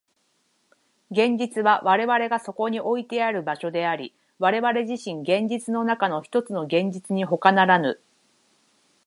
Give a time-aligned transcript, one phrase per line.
[1.11, 8.01] 現実は我々がそこにおいてある場所であり、我々自身、現実の中のひとつの現実にほかならぬ。